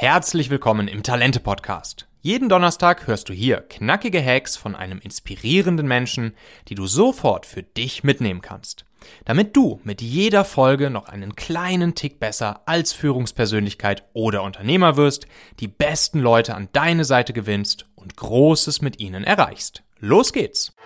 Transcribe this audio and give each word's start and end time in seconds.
Herzlich 0.00 0.48
willkommen 0.48 0.86
im 0.86 1.02
Talente 1.02 1.40
Podcast. 1.40 2.06
Jeden 2.20 2.48
Donnerstag 2.48 3.08
hörst 3.08 3.28
du 3.28 3.32
hier 3.32 3.62
knackige 3.62 4.24
Hacks 4.24 4.56
von 4.56 4.76
einem 4.76 5.00
inspirierenden 5.00 5.88
Menschen, 5.88 6.36
die 6.68 6.76
du 6.76 6.86
sofort 6.86 7.44
für 7.46 7.64
dich 7.64 8.04
mitnehmen 8.04 8.40
kannst. 8.40 8.84
Damit 9.24 9.56
du 9.56 9.80
mit 9.82 10.00
jeder 10.00 10.44
Folge 10.44 10.88
noch 10.90 11.08
einen 11.08 11.34
kleinen 11.34 11.96
Tick 11.96 12.20
besser 12.20 12.62
als 12.66 12.92
Führungspersönlichkeit 12.92 14.04
oder 14.12 14.44
Unternehmer 14.44 14.96
wirst, 14.96 15.26
die 15.58 15.66
besten 15.66 16.20
Leute 16.20 16.54
an 16.54 16.68
deine 16.72 17.04
Seite 17.04 17.32
gewinnst 17.32 17.86
und 17.96 18.14
Großes 18.16 18.80
mit 18.80 19.00
ihnen 19.00 19.24
erreichst. 19.24 19.82
Los 19.98 20.32
geht's! 20.32 20.76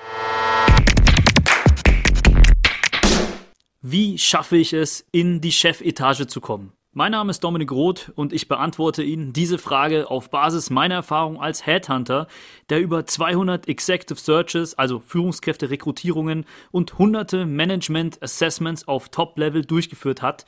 Wie 3.82 4.16
schaffe 4.16 4.56
ich 4.56 4.72
es, 4.72 5.04
in 5.12 5.42
die 5.42 5.52
Chefetage 5.52 6.26
zu 6.28 6.40
kommen? 6.40 6.72
Mein 6.94 7.12
Name 7.12 7.30
ist 7.30 7.42
Dominik 7.42 7.72
Roth 7.72 8.12
und 8.16 8.34
ich 8.34 8.48
beantworte 8.48 9.02
Ihnen 9.02 9.32
diese 9.32 9.56
Frage 9.56 10.10
auf 10.10 10.28
Basis 10.28 10.68
meiner 10.68 10.96
Erfahrung 10.96 11.40
als 11.40 11.64
Headhunter, 11.64 12.26
der 12.68 12.82
über 12.82 13.06
200 13.06 13.66
Executive 13.66 14.20
Searches, 14.20 14.74
also 14.74 15.00
Führungskräfte-Rekrutierungen 15.00 16.44
und 16.70 16.98
hunderte 16.98 17.46
Management 17.46 18.22
Assessments 18.22 18.86
auf 18.88 19.08
Top-Level 19.08 19.64
durchgeführt 19.64 20.20
hat, 20.20 20.44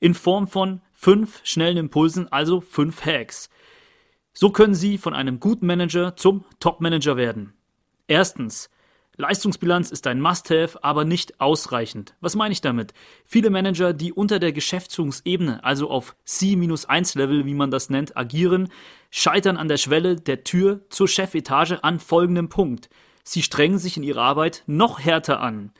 in 0.00 0.14
Form 0.14 0.46
von 0.48 0.80
fünf 0.94 1.42
schnellen 1.44 1.76
Impulsen, 1.76 2.32
also 2.32 2.62
fünf 2.62 3.04
Hacks. 3.04 3.50
So 4.32 4.48
können 4.48 4.74
Sie 4.74 4.96
von 4.96 5.12
einem 5.12 5.40
guten 5.40 5.66
Manager 5.66 6.16
zum 6.16 6.46
Top-Manager 6.58 7.18
werden. 7.18 7.52
Erstens, 8.06 8.70
Leistungsbilanz 9.18 9.90
ist 9.90 10.06
ein 10.06 10.20
Must-Have, 10.20 10.82
aber 10.82 11.04
nicht 11.04 11.38
ausreichend. 11.38 12.14
Was 12.20 12.34
meine 12.34 12.52
ich 12.52 12.62
damit? 12.62 12.94
Viele 13.26 13.50
Manager, 13.50 13.92
die 13.92 14.12
unter 14.12 14.38
der 14.38 14.52
Geschäftsführungsebene, 14.52 15.62
also 15.62 15.90
auf 15.90 16.16
C-1-Level, 16.24 17.44
wie 17.44 17.54
man 17.54 17.70
das 17.70 17.90
nennt, 17.90 18.16
agieren, 18.16 18.70
scheitern 19.10 19.58
an 19.58 19.68
der 19.68 19.76
Schwelle 19.76 20.16
der 20.16 20.44
Tür 20.44 20.80
zur 20.88 21.08
Chefetage 21.08 21.78
an 21.82 22.00
folgendem 22.00 22.48
Punkt. 22.48 22.88
Sie 23.22 23.42
strengen 23.42 23.78
sich 23.78 23.98
in 23.98 24.02
ihrer 24.02 24.22
Arbeit 24.22 24.62
noch 24.66 24.98
härter 24.98 25.40
an. 25.40 25.72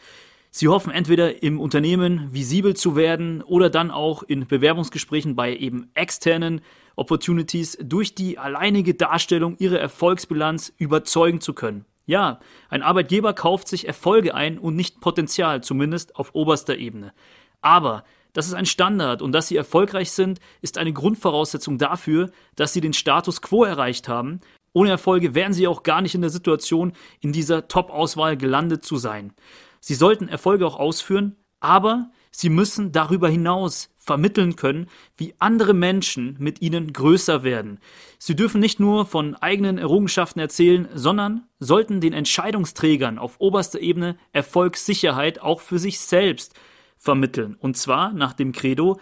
Sie 0.51 0.69
hoffen 0.69 0.93
entweder 0.93 1.43
im 1.43 1.59
Unternehmen 1.59 2.35
visibel 2.35 2.77
zu 2.77 2.97
werden 2.97 3.41
oder 3.41 3.71
dann 3.71 3.91
auch 3.91 4.23
in 4.23 4.47
Bewerbungsgesprächen 4.47 5.35
bei 5.35 5.57
eben 5.57 5.91
externen 5.95 6.61
Opportunities 6.97 7.79
durch 7.83 8.15
die 8.15 8.37
alleinige 8.37 8.93
Darstellung 8.93 9.57
ihrer 9.59 9.81
Erfolgsbilanz 9.81 10.71
überzeugen 10.77 11.41
zu 11.41 11.55
können. 11.55 11.87
Ja, 12.05 12.41
ein 12.69 12.83
Arbeitgeber 12.83 13.33
kauft 13.33 13.69
sich 13.69 13.87
Erfolge 13.87 14.35
ein 14.35 14.59
und 14.59 14.77
nicht 14.77 15.01
Potenzial, 15.01 15.63
zumindest 15.63 16.17
auf 16.17 16.35
oberster 16.35 16.77
Ebene. 16.77 17.13
Aber 17.61 18.05
das 18.33 18.47
ist 18.47 18.55
ein 18.55 18.67
Standard 18.67 19.23
und 19.23 19.33
dass 19.33 19.49
sie 19.49 19.57
erfolgreich 19.57 20.11
sind, 20.11 20.41
ist 20.63 20.79
eine 20.79 20.93
Grundvoraussetzung 20.93 21.79
dafür, 21.79 22.31
dass 22.57 22.73
sie 22.73 22.81
den 22.81 22.95
Status 22.95 23.43
quo 23.43 23.65
erreicht 23.65 24.09
haben. 24.09 24.41
Ohne 24.73 24.91
Erfolge 24.91 25.35
wären 25.35 25.53
sie 25.53 25.67
auch 25.69 25.83
gar 25.83 26.01
nicht 26.01 26.15
in 26.15 26.23
der 26.23 26.31
Situation, 26.31 26.93
in 27.21 27.33
dieser 27.33 27.69
Top-Auswahl 27.69 28.37
gelandet 28.37 28.85
zu 28.85 28.97
sein. 28.97 29.35
Sie 29.81 29.95
sollten 29.95 30.29
Erfolge 30.29 30.67
auch 30.67 30.77
ausführen, 30.77 31.37
aber 31.61 32.11
sie 32.33 32.49
müssen 32.49 32.91
darüber 32.91 33.29
hinaus 33.29 33.91
vermitteln 33.97 34.57
können, 34.57 34.89
wie 35.17 35.35
andere 35.39 35.75
Menschen 35.75 36.35
mit 36.41 36.61
ihnen 36.61 36.93
größer 36.93 37.45
werden. 37.45 37.79
Sie 38.19 38.35
dürfen 38.35 38.61
nicht 38.61 38.81
nur 38.81 39.07
von 39.07 39.37
eigenen 39.37 39.79
Errungenschaften 39.79 40.41
erzählen, 40.41 40.89
sondern 40.93 41.45
sollten 41.61 42.01
den 42.01 42.13
Entscheidungsträgern 42.13 43.19
auf 43.19 43.37
oberster 43.39 43.81
Ebene 43.81 44.17
Erfolgssicherheit 44.33 45.41
auch 45.41 45.61
für 45.61 45.79
sich 45.79 46.01
selbst 46.01 46.55
vermitteln. 46.97 47.57
Und 47.61 47.77
zwar 47.77 48.13
nach 48.13 48.33
dem 48.33 48.51
Credo, 48.51 48.99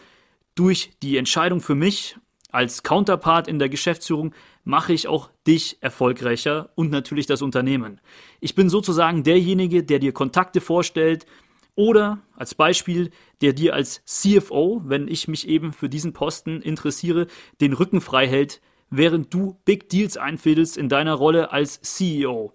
durch 0.55 0.91
die 1.03 1.17
Entscheidung 1.17 1.61
für 1.61 1.75
mich 1.75 2.17
als 2.51 2.83
Counterpart 2.83 3.49
in 3.49 3.59
der 3.59 3.69
Geschäftsführung 3.69 4.35
mache 4.65 4.93
ich 4.93 5.09
auch 5.09 5.31
dich 5.47 5.79
erfolgreicher 5.81 6.71
und 6.75 6.91
natürlich 6.91 7.27
das 7.27 7.43
Unternehmen. 7.43 8.01
Ich 8.41 8.55
bin 8.55 8.69
sozusagen 8.69 9.23
derjenige, 9.23 9.85
der 9.85 10.01
dir 10.01 10.13
Kontakte 10.13 10.61
vorstellt, 10.61 11.27
oder 11.75 12.19
als 12.37 12.55
Beispiel, 12.55 13.11
der 13.41 13.53
dir 13.53 13.75
als 13.75 14.03
CFO, 14.05 14.83
wenn 14.85 15.09
ich 15.09 15.29
mich 15.29 15.49
eben 15.49 15.73
für 15.73 15.89
diesen 15.89 16.13
Posten 16.13 16.63
interessiere, 16.63 17.27
den 17.61 17.73
Rücken 17.73 18.01
frei 18.01 18.27
hält, 18.27 18.61
während 18.91 19.33
du 19.33 19.57
Big 19.65 19.89
Deals 19.89 20.17
einfädelst 20.17 20.77
in 20.77 20.89
deiner 20.89 21.15
Rolle 21.15 21.53
als 21.53 21.81
CEO. 21.81 22.53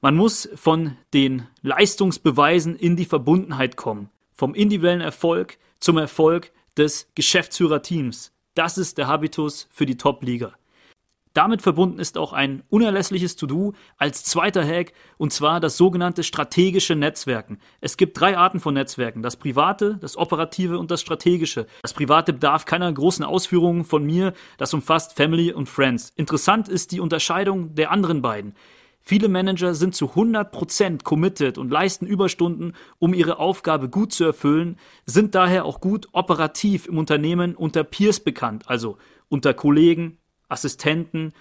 Man 0.00 0.16
muss 0.16 0.48
von 0.54 0.96
den 1.14 1.46
Leistungsbeweisen 1.62 2.76
in 2.76 2.96
die 2.96 3.06
Verbundenheit 3.06 3.76
kommen. 3.76 4.10
Vom 4.34 4.54
individuellen 4.54 5.00
Erfolg 5.00 5.58
zum 5.80 5.96
Erfolg 5.96 6.52
des 6.76 7.08
Geschäftsführerteams. 7.14 8.32
Das 8.54 8.76
ist 8.78 8.98
der 8.98 9.06
Habitus 9.06 9.66
für 9.70 9.86
die 9.86 9.96
Top-Liga. 9.96 10.52
Damit 11.34 11.62
verbunden 11.62 11.98
ist 11.98 12.16
auch 12.16 12.32
ein 12.32 12.62
unerlässliches 12.70 13.34
To-Do 13.34 13.74
als 13.96 14.22
zweiter 14.22 14.64
Hack, 14.64 14.92
und 15.18 15.32
zwar 15.32 15.58
das 15.58 15.76
sogenannte 15.76 16.22
strategische 16.22 16.94
Netzwerken. 16.94 17.58
Es 17.80 17.96
gibt 17.96 18.18
drei 18.18 18.38
Arten 18.38 18.60
von 18.60 18.74
Netzwerken, 18.74 19.20
das 19.20 19.36
private, 19.36 19.98
das 20.00 20.16
operative 20.16 20.78
und 20.78 20.92
das 20.92 21.00
strategische. 21.00 21.66
Das 21.82 21.92
private 21.92 22.32
bedarf 22.32 22.66
keiner 22.66 22.92
großen 22.92 23.24
Ausführungen 23.24 23.84
von 23.84 24.04
mir, 24.04 24.32
das 24.58 24.72
umfasst 24.74 25.16
Family 25.16 25.52
und 25.52 25.68
Friends. 25.68 26.12
Interessant 26.14 26.68
ist 26.68 26.92
die 26.92 27.00
Unterscheidung 27.00 27.74
der 27.74 27.90
anderen 27.90 28.22
beiden. 28.22 28.54
Viele 29.00 29.28
Manager 29.28 29.74
sind 29.74 29.96
zu 29.96 30.12
100% 30.12 31.02
committed 31.02 31.58
und 31.58 31.68
leisten 31.68 32.06
Überstunden, 32.06 32.74
um 33.00 33.12
ihre 33.12 33.40
Aufgabe 33.40 33.90
gut 33.90 34.12
zu 34.12 34.22
erfüllen, 34.24 34.78
sind 35.04 35.34
daher 35.34 35.64
auch 35.64 35.80
gut 35.80 36.08
operativ 36.12 36.86
im 36.86 36.96
Unternehmen 36.96 37.56
unter 37.56 37.82
Peers 37.82 38.20
bekannt, 38.20 38.64
also 38.68 38.98
unter 39.28 39.52
Kollegen, 39.52 40.18
Assistenten, 40.54 41.34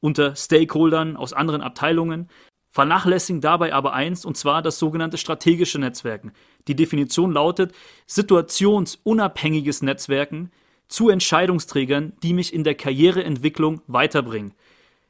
unter 0.00 0.34
Stakeholdern 0.34 1.16
aus 1.16 1.34
anderen 1.34 1.60
Abteilungen, 1.60 2.28
vernachlässigen 2.70 3.40
dabei 3.40 3.74
aber 3.74 3.92
eins, 3.92 4.24
und 4.24 4.36
zwar 4.36 4.62
das 4.62 4.78
sogenannte 4.78 5.18
strategische 5.18 5.78
Netzwerken. 5.78 6.32
Die 6.68 6.76
Definition 6.76 7.32
lautet 7.32 7.72
situationsunabhängiges 8.06 9.82
Netzwerken 9.82 10.50
zu 10.88 11.10
Entscheidungsträgern, 11.10 12.14
die 12.22 12.32
mich 12.32 12.54
in 12.54 12.64
der 12.64 12.74
Karriereentwicklung 12.74 13.82
weiterbringen. 13.86 14.54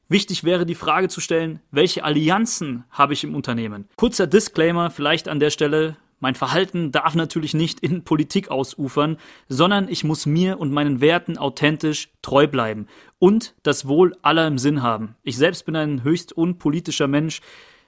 Wichtig 0.09 0.43
wäre 0.43 0.67
die 0.67 0.75
Frage 0.75 1.09
zu 1.09 1.21
stellen, 1.21 1.61
welche 1.71 2.03
Allianzen 2.03 2.85
habe 2.91 3.13
ich 3.13 3.23
im 3.23 3.37
Unternehmen? 3.37 3.89
Kurzer 3.97 4.27
Disclaimer 4.27 4.91
vielleicht 4.91 5.29
an 5.29 5.39
der 5.39 5.51
Stelle, 5.51 5.97
mein 6.21 6.35
Verhalten 6.35 6.93
darf 6.93 7.15
natürlich 7.15 7.55
nicht 7.55 7.81
in 7.81 8.05
Politik 8.05 8.51
ausufern, 8.51 9.17
sondern 9.49 9.89
ich 9.89 10.05
muss 10.05 10.27
mir 10.27 10.61
und 10.61 10.71
meinen 10.71 11.01
Werten 11.01 11.39
authentisch 11.39 12.11
treu 12.21 12.47
bleiben 12.47 12.87
und 13.19 13.55
das 13.63 13.89
Wohl 13.89 14.15
aller 14.21 14.47
im 14.47 14.59
Sinn 14.59 14.83
haben. 14.83 15.17
Ich 15.23 15.39
selbst 15.39 15.65
bin 15.65 15.75
ein 15.77 16.05
höchst 16.05 16.33
unpolitischer 16.33 17.09
Mensch, 17.09 17.41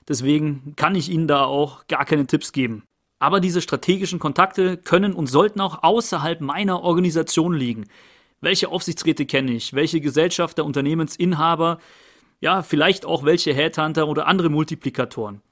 deswegen 0.09 0.73
kann 0.77 0.95
ich 0.95 1.11
Ihnen 1.11 1.29
da 1.29 1.45
auch 1.45 1.87
gar 1.87 2.07
keine 2.07 2.27
Tipps 2.27 2.53
geben. 2.53 2.85
Aber 3.19 3.39
diese 3.39 3.61
strategischen 3.61 4.19
Kontakte 4.19 4.79
können 4.79 5.13
und 5.13 5.29
sollten 5.29 5.61
auch 5.61 5.83
außerhalb 5.83 6.41
meiner 6.41 6.83
Organisation 6.83 7.55
liegen. 7.55 7.85
Welche 8.41 8.71
Aufsichtsräte 8.71 9.27
kenne 9.27 9.53
ich? 9.53 9.75
Welche 9.75 10.01
Gesellschafter, 10.01 10.65
Unternehmensinhaber? 10.65 11.79
Ja, 12.41 12.63
vielleicht 12.63 13.05
auch 13.05 13.25
welche 13.25 13.55
Headhunter 13.55 14.09
oder 14.09 14.27
andere 14.27 14.49
Multiplikatoren. 14.49 15.43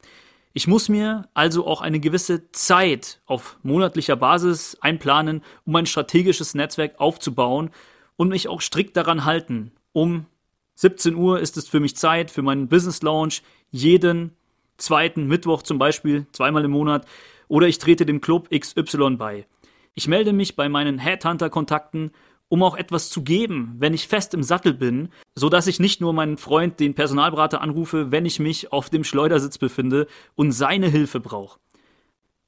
Ich 0.53 0.67
muss 0.67 0.89
mir 0.89 1.29
also 1.33 1.65
auch 1.65 1.81
eine 1.81 2.01
gewisse 2.01 2.51
Zeit 2.51 3.21
auf 3.27 3.59
monatlicher 3.63 4.17
Basis 4.17 4.77
einplanen, 4.81 5.43
um 5.65 5.77
ein 5.77 5.87
strategisches 5.87 6.55
Netzwerk 6.55 6.99
aufzubauen 6.99 7.71
und 8.17 8.31
mich 8.31 8.49
auch 8.49 8.61
strikt 8.61 8.97
daran 8.97 9.25
halten. 9.25 9.71
Um 9.93 10.27
17 10.75 11.15
Uhr 11.15 11.39
ist 11.39 11.57
es 11.57 11.69
für 11.69 11.79
mich 11.79 11.97
Zeit 11.97 12.33
für 12.33 12.43
meinen 12.43 12.69
Business 12.69 13.03
Launch 13.03 13.43
jeden 13.71 14.35
zweiten 14.77 15.27
Mittwoch 15.27 15.63
zum 15.63 15.79
Beispiel, 15.79 16.27
zweimal 16.33 16.65
im 16.65 16.73
Monat, 16.73 17.07
oder 17.47 17.69
ich 17.69 17.79
trete 17.79 18.05
dem 18.05 18.21
Club 18.21 18.49
XY 18.51 19.17
bei. 19.17 19.47
Ich 19.95 20.09
melde 20.09 20.33
mich 20.33 20.57
bei 20.57 20.69
meinen 20.69 20.99
Headhunter-Kontakten 20.99 22.11
um 22.51 22.65
auch 22.65 22.77
etwas 22.77 23.11
zu 23.11 23.23
geben, 23.23 23.77
wenn 23.79 23.95
ich 23.95 24.09
fest 24.09 24.35
im 24.35 24.43
Sattel 24.43 24.75
bin, 24.75 25.09
so 25.37 25.49
dass 25.49 25.69
ich 25.69 25.79
nicht 25.79 26.01
nur 26.01 26.13
meinen 26.13 26.37
Freund, 26.37 26.81
den 26.81 26.95
Personalberater, 26.95 27.61
anrufe, 27.63 28.11
wenn 28.11 28.27
ich 28.27 28.41
mich 28.41 28.73
auf 28.73 28.91
dem 28.91 29.05
Schleudersitz 29.05 29.57
befinde 29.57 30.09
und 30.35 30.51
seine 30.53 30.89
Hilfe 30.89 31.21
brauche. 31.21 31.61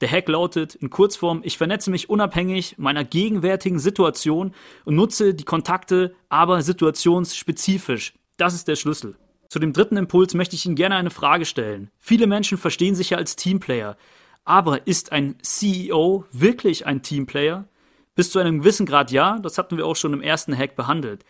Der 0.00 0.10
Hack 0.10 0.28
lautet 0.28 0.75
in 0.75 0.90
Kurzform, 0.90 1.43
ich 1.44 1.56
vernetze 1.56 1.93
mich 1.93 2.10
unabhängig 2.10 2.75
meiner 2.78 3.04
gegenwärtigen 3.04 3.78
Situation 3.78 4.52
und 4.84 4.96
nutze 4.96 5.34
die 5.34 5.44
Kontakte, 5.44 6.16
aber 6.28 6.62
situationsspezifisch. 6.62 8.14
Das 8.37 8.55
ist 8.55 8.66
der 8.66 8.75
Schlüssel. 8.75 9.16
Zu 9.48 9.60
dem 9.60 9.72
dritten 9.72 9.96
Impuls 9.96 10.34
möchte 10.34 10.56
ich 10.56 10.66
Ihnen 10.66 10.75
gerne 10.75 10.96
eine 10.96 11.10
Frage 11.10 11.44
stellen. 11.44 11.93
Viele 12.00 12.26
Menschen 12.26 12.58
verstehen 12.58 12.96
sich 12.96 13.10
ja 13.10 13.19
als 13.19 13.37
Teamplayer. 13.37 13.96
Aber 14.44 14.88
ist 14.88 15.12
ein 15.12 15.37
CEO 15.43 16.25
wirklich 16.32 16.87
ein 16.87 17.02
Teamplayer? 17.02 17.69
Bis 18.14 18.30
zu 18.30 18.38
einem 18.38 18.58
gewissen 18.58 18.86
Grad 18.86 19.10
ja, 19.10 19.38
das 19.38 19.58
hatten 19.58 19.76
wir 19.76 19.86
auch 19.86 19.96
schon 19.96 20.12
im 20.12 20.22
ersten 20.22 20.56
Hack 20.56 20.76
behandelt. 20.76 21.24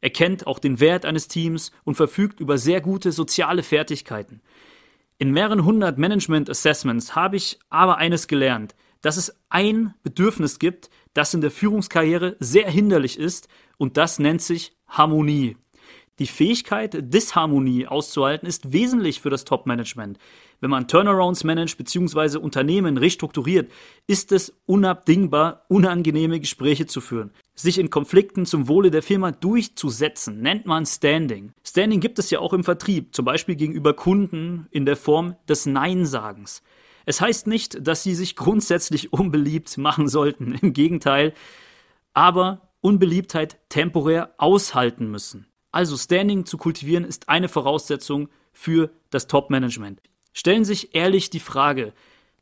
Er 0.00 0.10
kennt 0.10 0.46
auch 0.46 0.58
den 0.58 0.78
Wert 0.78 1.04
eines 1.04 1.26
Teams 1.26 1.72
und 1.84 1.96
verfügt 1.96 2.40
über 2.40 2.58
sehr 2.58 2.80
gute 2.80 3.10
soziale 3.10 3.62
Fertigkeiten. 3.62 4.40
In 5.18 5.32
mehreren 5.32 5.64
hundert 5.64 5.98
Management 5.98 6.48
Assessments 6.48 7.16
habe 7.16 7.36
ich 7.36 7.58
aber 7.70 7.96
eines 7.96 8.28
gelernt, 8.28 8.76
dass 9.00 9.16
es 9.16 9.36
ein 9.48 9.94
Bedürfnis 10.04 10.60
gibt, 10.60 10.90
das 11.14 11.34
in 11.34 11.40
der 11.40 11.50
Führungskarriere 11.50 12.36
sehr 12.38 12.70
hinderlich 12.70 13.18
ist 13.18 13.48
und 13.76 13.96
das 13.96 14.20
nennt 14.20 14.42
sich 14.42 14.76
Harmonie. 14.86 15.56
Die 16.18 16.26
Fähigkeit, 16.26 16.96
Disharmonie 17.14 17.86
auszuhalten, 17.86 18.48
ist 18.48 18.72
wesentlich 18.72 19.20
für 19.20 19.30
das 19.30 19.44
Top-Management. 19.44 20.18
Wenn 20.60 20.70
man 20.70 20.88
Turnarounds 20.88 21.44
managt 21.44 21.78
bzw. 21.78 22.38
Unternehmen 22.38 22.96
restrukturiert, 22.96 23.70
ist 24.08 24.32
es 24.32 24.52
unabdingbar, 24.66 25.64
unangenehme 25.68 26.40
Gespräche 26.40 26.86
zu 26.86 27.00
führen. 27.00 27.30
Sich 27.54 27.78
in 27.78 27.90
Konflikten 27.90 28.46
zum 28.46 28.66
Wohle 28.66 28.90
der 28.90 29.02
Firma 29.02 29.30
durchzusetzen, 29.30 30.40
nennt 30.40 30.66
man 30.66 30.86
Standing. 30.86 31.52
Standing 31.62 32.00
gibt 32.00 32.18
es 32.18 32.30
ja 32.30 32.40
auch 32.40 32.52
im 32.52 32.64
Vertrieb, 32.64 33.14
zum 33.14 33.24
Beispiel 33.24 33.54
gegenüber 33.54 33.94
Kunden 33.94 34.66
in 34.72 34.86
der 34.86 34.96
Form 34.96 35.36
des 35.48 35.66
Nein-Sagens. 35.66 36.62
Es 37.06 37.20
heißt 37.20 37.46
nicht, 37.46 37.86
dass 37.86 38.02
sie 38.02 38.16
sich 38.16 38.34
grundsätzlich 38.34 39.12
unbeliebt 39.14 39.78
machen 39.78 40.08
sollten, 40.08 40.58
im 40.60 40.72
Gegenteil, 40.72 41.32
aber 42.12 42.72
Unbeliebtheit 42.80 43.58
temporär 43.68 44.34
aushalten 44.38 45.10
müssen. 45.10 45.46
Also 45.78 45.96
Standing 45.96 46.44
zu 46.44 46.56
kultivieren 46.56 47.04
ist 47.04 47.28
eine 47.28 47.48
Voraussetzung 47.48 48.30
für 48.52 48.90
das 49.10 49.28
Top-Management. 49.28 50.02
Stellen 50.32 50.64
Sie 50.64 50.74
sich 50.74 50.96
ehrlich 50.96 51.30
die 51.30 51.38
Frage, 51.38 51.92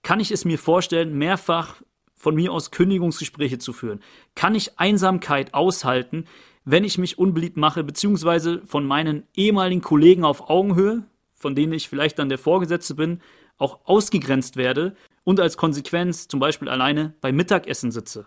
kann 0.02 0.20
ich 0.20 0.30
es 0.30 0.46
mir 0.46 0.58
vorstellen, 0.58 1.18
mehrfach 1.18 1.82
von 2.14 2.34
mir 2.34 2.50
aus 2.50 2.70
Kündigungsgespräche 2.70 3.58
zu 3.58 3.74
führen? 3.74 4.00
Kann 4.34 4.54
ich 4.54 4.78
Einsamkeit 4.78 5.52
aushalten, 5.52 6.24
wenn 6.64 6.82
ich 6.82 6.96
mich 6.96 7.18
unbeliebt 7.18 7.58
mache, 7.58 7.84
beziehungsweise 7.84 8.62
von 8.64 8.86
meinen 8.86 9.24
ehemaligen 9.34 9.82
Kollegen 9.82 10.24
auf 10.24 10.48
Augenhöhe, 10.48 11.04
von 11.34 11.54
denen 11.54 11.74
ich 11.74 11.90
vielleicht 11.90 12.18
dann 12.18 12.30
der 12.30 12.38
Vorgesetzte 12.38 12.94
bin, 12.94 13.20
auch 13.58 13.80
ausgegrenzt 13.84 14.56
werde 14.56 14.96
und 15.24 15.40
als 15.40 15.58
Konsequenz 15.58 16.26
zum 16.26 16.40
Beispiel 16.40 16.70
alleine 16.70 17.12
beim 17.20 17.36
Mittagessen 17.36 17.92
sitze? 17.92 18.26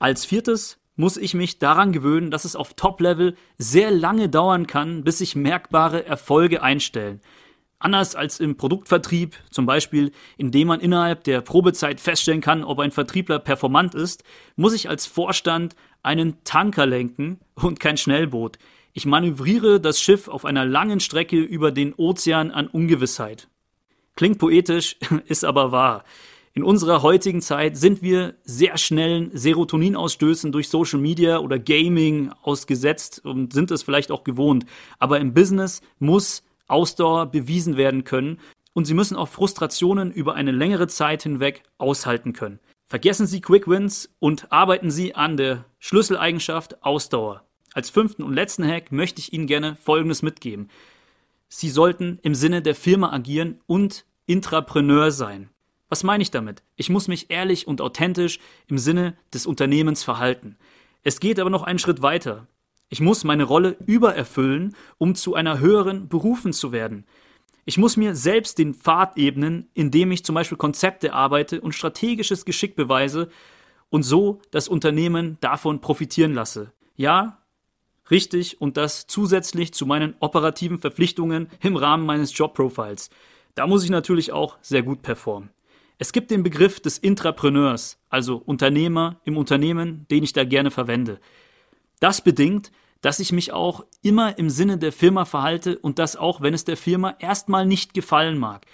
Als 0.00 0.24
viertes 0.24 0.80
muss 0.98 1.16
ich 1.16 1.32
mich 1.32 1.60
daran 1.60 1.92
gewöhnen, 1.92 2.32
dass 2.32 2.44
es 2.44 2.56
auf 2.56 2.74
Top-Level 2.74 3.36
sehr 3.56 3.92
lange 3.92 4.28
dauern 4.28 4.66
kann, 4.66 5.04
bis 5.04 5.18
sich 5.18 5.36
merkbare 5.36 6.04
Erfolge 6.04 6.60
einstellen. 6.60 7.20
Anders 7.78 8.16
als 8.16 8.40
im 8.40 8.56
Produktvertrieb, 8.56 9.36
zum 9.50 9.64
Beispiel, 9.64 10.10
indem 10.36 10.66
man 10.66 10.80
innerhalb 10.80 11.22
der 11.22 11.40
Probezeit 11.40 12.00
feststellen 12.00 12.40
kann, 12.40 12.64
ob 12.64 12.80
ein 12.80 12.90
Vertriebler 12.90 13.38
performant 13.38 13.94
ist, 13.94 14.24
muss 14.56 14.74
ich 14.74 14.88
als 14.88 15.06
Vorstand 15.06 15.76
einen 16.02 16.42
Tanker 16.42 16.84
lenken 16.84 17.38
und 17.54 17.78
kein 17.78 17.96
Schnellboot. 17.96 18.58
Ich 18.92 19.06
manövriere 19.06 19.80
das 19.80 20.00
Schiff 20.00 20.26
auf 20.26 20.44
einer 20.44 20.64
langen 20.64 20.98
Strecke 20.98 21.38
über 21.38 21.70
den 21.70 21.94
Ozean 21.94 22.50
an 22.50 22.66
Ungewissheit. 22.66 23.48
Klingt 24.16 24.38
poetisch, 24.38 24.96
ist 25.26 25.44
aber 25.44 25.70
wahr. 25.70 26.02
In 26.58 26.64
unserer 26.64 27.02
heutigen 27.02 27.40
Zeit 27.40 27.76
sind 27.76 28.02
wir 28.02 28.34
sehr 28.42 28.78
schnellen 28.78 29.30
Serotoninausstößen 29.32 30.50
durch 30.50 30.68
Social 30.68 30.98
Media 30.98 31.38
oder 31.38 31.56
Gaming 31.56 32.32
ausgesetzt 32.42 33.24
und 33.24 33.52
sind 33.52 33.70
es 33.70 33.84
vielleicht 33.84 34.10
auch 34.10 34.24
gewohnt. 34.24 34.66
Aber 34.98 35.20
im 35.20 35.34
Business 35.34 35.82
muss 36.00 36.42
Ausdauer 36.66 37.26
bewiesen 37.26 37.76
werden 37.76 38.02
können 38.02 38.40
und 38.72 38.86
Sie 38.86 38.94
müssen 38.94 39.16
auch 39.16 39.28
Frustrationen 39.28 40.10
über 40.10 40.34
eine 40.34 40.50
längere 40.50 40.88
Zeit 40.88 41.22
hinweg 41.22 41.62
aushalten 41.78 42.32
können. 42.32 42.58
Vergessen 42.86 43.28
Sie 43.28 43.40
Quick 43.40 43.68
Wins 43.68 44.12
und 44.18 44.50
arbeiten 44.50 44.90
Sie 44.90 45.14
an 45.14 45.36
der 45.36 45.64
Schlüsseleigenschaft 45.78 46.82
Ausdauer. 46.82 47.44
Als 47.72 47.88
fünften 47.88 48.24
und 48.24 48.34
letzten 48.34 48.66
Hack 48.66 48.90
möchte 48.90 49.20
ich 49.20 49.32
Ihnen 49.32 49.46
gerne 49.46 49.76
Folgendes 49.76 50.22
mitgeben. 50.22 50.70
Sie 51.48 51.70
sollten 51.70 52.18
im 52.22 52.34
Sinne 52.34 52.62
der 52.62 52.74
Firma 52.74 53.12
agieren 53.12 53.60
und 53.68 54.06
Intrapreneur 54.26 55.12
sein. 55.12 55.50
Was 55.88 56.04
meine 56.04 56.22
ich 56.22 56.30
damit? 56.30 56.62
Ich 56.76 56.90
muss 56.90 57.08
mich 57.08 57.30
ehrlich 57.30 57.66
und 57.66 57.80
authentisch 57.80 58.38
im 58.66 58.78
Sinne 58.78 59.16
des 59.32 59.46
Unternehmens 59.46 60.04
verhalten. 60.04 60.56
Es 61.02 61.20
geht 61.20 61.40
aber 61.40 61.50
noch 61.50 61.62
einen 61.62 61.78
Schritt 61.78 62.02
weiter. 62.02 62.46
Ich 62.90 63.00
muss 63.00 63.24
meine 63.24 63.44
Rolle 63.44 63.76
übererfüllen, 63.86 64.74
um 64.98 65.14
zu 65.14 65.34
einer 65.34 65.58
höheren 65.58 66.08
berufen 66.08 66.52
zu 66.52 66.72
werden. 66.72 67.04
Ich 67.64 67.76
muss 67.76 67.98
mir 67.98 68.14
selbst 68.14 68.58
den 68.58 68.74
Pfad 68.74 69.18
ebnen, 69.18 69.68
indem 69.74 70.10
ich 70.10 70.24
zum 70.24 70.34
Beispiel 70.34 70.56
Konzepte 70.56 71.12
arbeite 71.12 71.60
und 71.60 71.74
strategisches 71.74 72.44
Geschick 72.46 72.76
beweise 72.76 73.28
und 73.90 74.04
so 74.04 74.40
das 74.50 74.68
Unternehmen 74.68 75.36
davon 75.40 75.80
profitieren 75.80 76.32
lasse. 76.32 76.72
Ja, 76.96 77.42
richtig, 78.10 78.60
und 78.60 78.76
das 78.78 79.06
zusätzlich 79.06 79.74
zu 79.74 79.84
meinen 79.84 80.14
operativen 80.20 80.78
Verpflichtungen 80.78 81.48
im 81.60 81.76
Rahmen 81.76 82.06
meines 82.06 82.36
Jobprofiles. 82.36 83.10
Da 83.54 83.66
muss 83.66 83.84
ich 83.84 83.90
natürlich 83.90 84.32
auch 84.32 84.56
sehr 84.62 84.82
gut 84.82 85.02
performen. 85.02 85.50
Es 85.98 86.12
gibt 86.12 86.30
den 86.30 86.44
Begriff 86.44 86.78
des 86.78 86.96
Intrapreneurs, 86.96 87.98
also 88.08 88.36
Unternehmer 88.36 89.20
im 89.24 89.36
Unternehmen, 89.36 90.06
den 90.12 90.22
ich 90.22 90.32
da 90.32 90.44
gerne 90.44 90.70
verwende. 90.70 91.18
Das 91.98 92.22
bedingt, 92.22 92.70
dass 93.00 93.18
ich 93.18 93.32
mich 93.32 93.52
auch 93.52 93.84
immer 94.00 94.38
im 94.38 94.48
Sinne 94.48 94.78
der 94.78 94.92
Firma 94.92 95.24
verhalte 95.24 95.76
und 95.76 95.98
das 95.98 96.14
auch, 96.14 96.40
wenn 96.40 96.54
es 96.54 96.64
der 96.64 96.76
Firma 96.76 97.16
erstmal 97.18 97.66
nicht 97.66 97.94
gefallen 97.94 98.38
mag. 98.38 98.64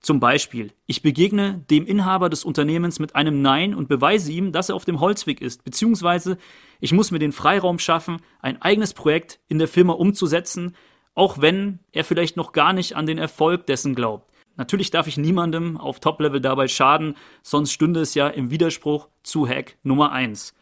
Zum 0.00 0.20
Beispiel, 0.20 0.72
ich 0.86 1.02
begegne 1.02 1.64
dem 1.70 1.86
Inhaber 1.86 2.28
des 2.28 2.44
Unternehmens 2.44 2.98
mit 2.98 3.16
einem 3.16 3.40
Nein 3.40 3.74
und 3.74 3.88
beweise 3.88 4.30
ihm, 4.30 4.52
dass 4.52 4.68
er 4.68 4.74
auf 4.74 4.84
dem 4.84 5.00
Holzweg 5.00 5.40
ist, 5.40 5.64
beziehungsweise 5.64 6.36
ich 6.80 6.92
muss 6.92 7.10
mir 7.10 7.18
den 7.18 7.32
Freiraum 7.32 7.78
schaffen, 7.78 8.18
ein 8.40 8.60
eigenes 8.60 8.92
Projekt 8.92 9.40
in 9.48 9.58
der 9.58 9.68
Firma 9.68 9.94
umzusetzen, 9.94 10.76
auch 11.14 11.40
wenn 11.40 11.80
er 11.92 12.04
vielleicht 12.04 12.36
noch 12.36 12.52
gar 12.52 12.74
nicht 12.74 12.94
an 12.94 13.06
den 13.06 13.18
Erfolg 13.18 13.66
dessen 13.66 13.94
glaubt. 13.94 14.30
Natürlich 14.58 14.90
darf 14.90 15.06
ich 15.06 15.16
niemandem 15.16 15.78
auf 15.78 16.00
Top-Level 16.00 16.40
dabei 16.40 16.66
schaden, 16.66 17.14
sonst 17.42 17.72
stünde 17.72 18.00
es 18.00 18.14
ja 18.14 18.26
im 18.26 18.50
Widerspruch 18.50 19.08
zu 19.22 19.48
Hack 19.48 19.78
Nummer 19.84 20.10
1. 20.10 20.52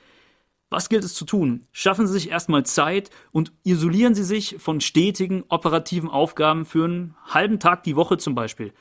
Was 0.69 0.91
gilt 0.91 1.03
es 1.03 1.15
zu 1.15 1.25
tun? 1.25 1.65
Schaffen 1.73 2.07
Sie 2.07 2.13
sich 2.13 2.31
erstmal 2.31 2.67
Zeit 2.67 3.09
und 3.33 3.53
isolieren 3.65 4.15
Sie 4.15 4.23
sich 4.23 4.57
von 4.59 4.83
stetigen 4.83 5.45
operativen 5.49 6.11
Aufgaben 6.11 6.67
für 6.67 6.85
einen 6.85 7.17
halben 7.25 7.59
Tag 7.59 7.85
die 7.85 7.97
Woche 7.97 8.19
zum 8.19 8.35
Beispiel. 8.35 8.75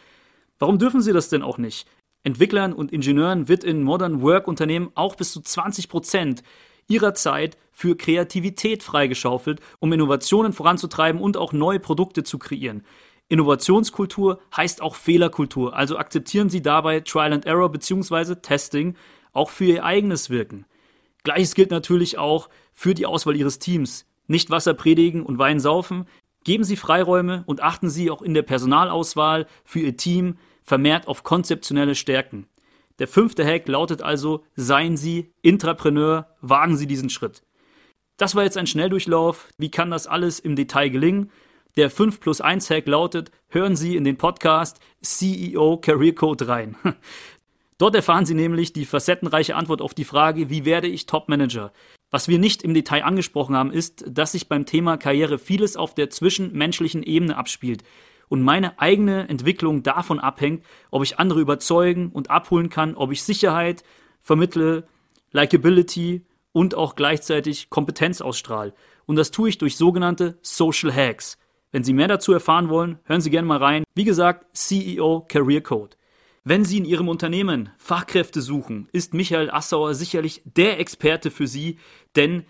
Warum 0.60 0.80
dürfen 0.80 1.02
Sie 1.02 1.14
das 1.14 1.30
denn 1.30 1.44
auch 1.44 1.58
nicht? 1.58 1.88
Entwicklern 2.24 2.74
und 2.74 2.92
Ingenieuren 2.92 3.48
wird 3.48 3.64
in 3.64 3.84
Modern 3.84 4.22
Work 4.22 4.50
Unternehmen 4.50 4.92
auch 4.96 5.16
bis 5.16 5.32
zu 5.32 5.42
20 5.42 5.88
Prozent 5.88 6.44
ihrer 6.88 7.14
Zeit 7.14 7.58
für 7.72 7.96
Kreativität 7.96 8.84
freigeschaufelt, 8.84 9.62
um 9.80 9.94
Innovationen 9.94 10.52
voranzutreiben 10.52 11.22
und 11.22 11.38
auch 11.38 11.54
neue 11.54 11.80
Produkte 11.80 12.24
zu 12.24 12.38
kreieren. 12.38 12.84
Innovationskultur 13.28 14.40
heißt 14.56 14.82
auch 14.82 14.96
Fehlerkultur, 14.96 15.76
also 15.76 15.98
akzeptieren 15.98 16.50
Sie 16.50 16.62
dabei 16.62 17.00
Trial 17.00 17.34
and 17.34 17.46
Error 17.46 17.72
bzw. 17.72 18.36
Testing 18.36 18.96
auch 19.34 19.50
für 19.50 19.66
Ihr 19.66 19.84
eigenes 19.84 20.30
Wirken. 20.30 20.66
Gleiches 21.24 21.56
gilt 21.56 21.72
natürlich 21.72 22.18
auch 22.18 22.50
für 22.74 22.94
die 22.94 23.06
Auswahl 23.06 23.36
Ihres 23.36 23.58
Teams. 23.60 24.06
Nicht 24.28 24.52
Wasser 24.52 24.74
predigen 24.74 25.24
und 25.24 25.40
Wein 25.40 25.60
saufen. 25.60 26.06
Geben 26.44 26.64
Sie 26.64 26.76
Freiräume 26.76 27.44
und 27.48 27.62
achten 27.62 27.90
Sie 27.90 28.12
auch 28.12 28.22
in 28.22 28.36
der 28.36 28.44
Personalauswahl 28.44 29.48
für 29.64 29.80
Ihr 29.80 29.98
Team 29.98 30.38
vermehrt 30.62 31.08
auf 31.08 31.24
konzeptionelle 31.24 31.96
Stärken. 31.96 32.48
Der 33.00 33.08
fünfte 33.08 33.46
Hack 33.46 33.68
lautet 33.68 34.02
also, 34.02 34.44
seien 34.56 34.98
Sie 34.98 35.34
Intrapreneur, 35.42 36.36
wagen 36.42 36.78
Sie 36.78 36.88
diesen 36.88 37.10
Schritt. 37.10 37.44
Das 38.18 38.36
war 38.36 38.44
jetzt 38.44 38.58
ein 38.58 38.68
Schnelldurchlauf. 38.68 39.50
Wie 39.58 39.70
kann 39.70 39.92
das 39.92 40.08
alles 40.08 40.40
im 40.40 40.56
Detail 40.56 40.90
gelingen? 40.90 41.32
Der 41.78 41.90
5 41.90 42.22
plus 42.22 42.40
1 42.40 42.70
Hack 42.70 42.88
lautet, 42.88 43.32
hören 43.50 43.76
Sie 43.76 43.98
in 43.98 44.06
den 44.06 44.16
Podcast 44.16 44.80
CEO 45.02 45.76
Career 45.78 46.16
Code 46.16 46.48
rein. 46.48 46.78
Dort 47.78 47.96
erfahren 47.96 48.26
Sie 48.26 48.34
nämlich 48.34 48.72
die 48.72 48.86
facettenreiche 48.86 49.58
Antwort 49.58 49.82
auf 49.82 49.94
die 49.94 50.06
Frage, 50.06 50.50
wie 50.50 50.64
werde 50.64 50.88
ich 50.88 51.06
Top 51.06 51.28
Manager? 51.28 51.74
Was 52.12 52.30
wir 52.30 52.40
nicht 52.40 52.64
im 52.64 52.74
Detail 52.74 53.04
angesprochen 53.04 53.58
haben, 53.58 53.74
ist, 53.74 54.06
dass 54.08 54.32
sich 54.32 54.48
beim 54.48 54.66
Thema 54.66 54.96
Karriere 54.96 55.38
vieles 55.38 55.76
auf 55.76 55.94
der 55.94 56.10
zwischenmenschlichen 56.10 57.04
Ebene 57.04 57.36
abspielt 57.36 57.84
und 58.30 58.42
meine 58.42 58.80
eigene 58.80 59.28
Entwicklung 59.28 59.84
davon 59.84 60.22
abhängt, 60.22 60.66
ob 60.92 61.04
ich 61.04 61.20
andere 61.20 61.42
überzeugen 61.42 62.10
und 62.14 62.30
abholen 62.30 62.70
kann, 62.70 62.96
ob 62.96 63.12
ich 63.12 63.22
Sicherheit 63.22 63.84
vermittle, 64.22 64.88
Likability 65.32 66.22
und 66.54 66.74
auch 66.74 66.96
gleichzeitig 66.96 67.70
Kompetenz 67.70 68.22
ausstrahle. 68.22 68.74
Und 69.06 69.18
das 69.18 69.32
tue 69.32 69.50
ich 69.50 69.58
durch 69.58 69.76
sogenannte 69.76 70.40
Social 70.42 70.94
Hacks. 70.94 71.38
Wenn 71.76 71.84
Sie 71.84 71.92
mehr 71.92 72.08
dazu 72.08 72.32
erfahren 72.32 72.70
wollen, 72.70 73.00
hören 73.04 73.20
Sie 73.20 73.30
gerne 73.30 73.50
mal 73.50 73.58
rein. 73.58 73.84
Wie 73.96 74.06
gesagt, 74.06 74.46
CEO 74.56 75.26
Career 75.28 75.60
Code. 75.60 75.98
Wenn 76.46 76.64
Sie 76.64 76.78
in 76.78 76.86
Ihrem 76.86 77.10
Unternehmen 77.10 77.68
Fachkräfte 77.78 78.40
suchen, 78.40 78.88
ist 78.94 79.14
Michael 79.14 79.52
Assauer 79.52 79.94
sicherlich 79.94 80.42
der 80.46 80.80
Experte 80.80 81.32
für 81.32 81.48
Sie, 81.48 81.78
denn 82.16 82.46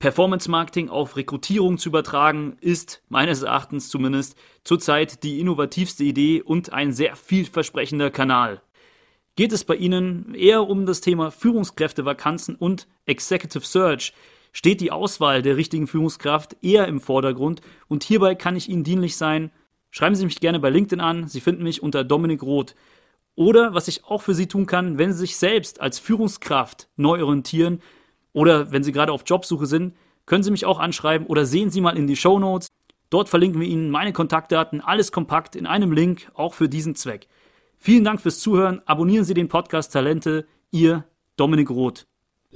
Performance 0.00 0.50
Marketing 0.50 0.88
auf 0.88 1.16
Rekrutierung 1.16 1.78
zu 1.78 1.88
übertragen, 1.88 2.56
ist 2.60 3.00
meines 3.08 3.42
Erachtens 3.42 3.90
zumindest 3.90 4.36
zurzeit 4.64 5.22
die 5.22 5.38
innovativste 5.38 6.02
Idee 6.02 6.42
und 6.42 6.72
ein 6.72 6.92
sehr 6.92 7.14
vielversprechender 7.14 8.10
Kanal. 8.10 8.60
Geht 9.36 9.52
es 9.52 9.62
bei 9.62 9.76
Ihnen 9.76 10.34
eher 10.34 10.68
um 10.68 10.84
das 10.84 11.00
Thema 11.00 11.30
Führungskräftevakanzen 11.30 12.56
und 12.56 12.88
Executive 13.06 13.64
Search, 13.64 14.12
steht 14.54 14.80
die 14.80 14.92
Auswahl 14.92 15.42
der 15.42 15.58
richtigen 15.58 15.86
Führungskraft 15.86 16.56
eher 16.62 16.88
im 16.88 17.00
Vordergrund 17.00 17.60
und 17.88 18.04
hierbei 18.04 18.34
kann 18.34 18.56
ich 18.56 18.70
Ihnen 18.70 18.84
dienlich 18.84 19.16
sein. 19.16 19.50
Schreiben 19.90 20.14
Sie 20.14 20.24
mich 20.24 20.40
gerne 20.40 20.60
bei 20.60 20.70
LinkedIn 20.70 21.00
an, 21.00 21.28
Sie 21.28 21.40
finden 21.40 21.64
mich 21.64 21.82
unter 21.82 22.04
Dominik 22.04 22.42
Roth. 22.42 22.74
Oder 23.34 23.74
was 23.74 23.88
ich 23.88 24.04
auch 24.04 24.22
für 24.22 24.32
Sie 24.32 24.46
tun 24.46 24.66
kann, 24.66 24.96
wenn 24.96 25.12
Sie 25.12 25.18
sich 25.18 25.36
selbst 25.36 25.80
als 25.80 25.98
Führungskraft 25.98 26.88
neu 26.96 27.22
orientieren 27.22 27.82
oder 28.32 28.70
wenn 28.72 28.84
Sie 28.84 28.92
gerade 28.92 29.12
auf 29.12 29.24
Jobsuche 29.26 29.66
sind, 29.66 29.94
können 30.24 30.44
Sie 30.44 30.52
mich 30.52 30.64
auch 30.64 30.78
anschreiben 30.78 31.26
oder 31.26 31.44
sehen 31.44 31.70
Sie 31.70 31.80
mal 31.80 31.98
in 31.98 32.06
die 32.06 32.16
Show 32.16 32.38
Notes. 32.38 32.68
Dort 33.10 33.28
verlinken 33.28 33.60
wir 33.60 33.68
Ihnen 33.68 33.90
meine 33.90 34.12
Kontaktdaten, 34.12 34.80
alles 34.80 35.10
kompakt 35.10 35.56
in 35.56 35.66
einem 35.66 35.92
Link, 35.92 36.30
auch 36.34 36.54
für 36.54 36.68
diesen 36.68 36.94
Zweck. 36.94 37.26
Vielen 37.76 38.04
Dank 38.04 38.20
fürs 38.20 38.38
Zuhören. 38.38 38.80
Abonnieren 38.86 39.24
Sie 39.24 39.34
den 39.34 39.48
Podcast 39.48 39.92
Talente. 39.92 40.46
Ihr 40.70 41.04
Dominik 41.36 41.70
Roth. 41.70 42.06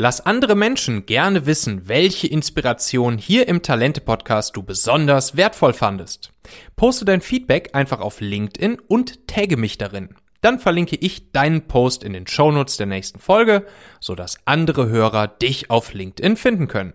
Lass 0.01 0.25
andere 0.25 0.55
Menschen 0.55 1.07
gerne 1.07 1.45
wissen, 1.45 1.89
welche 1.89 2.29
Inspiration 2.29 3.19
hier 3.19 3.49
im 3.49 3.63
Talente-Podcast 3.63 4.57
du 4.57 4.63
besonders 4.63 5.37
wertvoll 5.37 5.73
fandest. 5.73 6.33
Poste 6.77 7.05
dein 7.05 7.21
Feedback 7.21 7.71
einfach 7.73 7.99
auf 7.99 8.21
LinkedIn 8.21 8.79
und 8.87 9.27
tagge 9.27 9.57
mich 9.57 9.77
darin. 9.77 10.11
Dann 10.41 10.61
verlinke 10.61 10.95
ich 10.95 11.33
deinen 11.33 11.67
Post 11.67 12.05
in 12.05 12.13
den 12.13 12.29
Shownotes 12.29 12.77
der 12.77 12.87
nächsten 12.87 13.19
Folge, 13.19 13.67
sodass 13.99 14.39
andere 14.45 14.89
Hörer 14.89 15.27
dich 15.27 15.69
auf 15.69 15.93
LinkedIn 15.93 16.37
finden 16.37 16.69
können. 16.69 16.93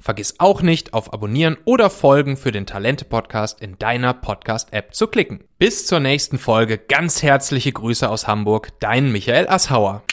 Vergiss 0.00 0.36
auch 0.38 0.62
nicht, 0.62 0.94
auf 0.94 1.12
Abonnieren 1.12 1.56
oder 1.64 1.90
Folgen 1.90 2.36
für 2.36 2.52
den 2.52 2.66
Talente-Podcast 2.66 3.60
in 3.60 3.80
deiner 3.80 4.14
Podcast-App 4.14 4.94
zu 4.94 5.08
klicken. 5.08 5.42
Bis 5.58 5.86
zur 5.86 5.98
nächsten 5.98 6.38
Folge. 6.38 6.78
Ganz 6.78 7.24
herzliche 7.24 7.72
Grüße 7.72 8.08
aus 8.08 8.28
Hamburg. 8.28 8.68
Dein 8.78 9.10
Michael 9.10 9.48
Asshauer. 9.48 10.04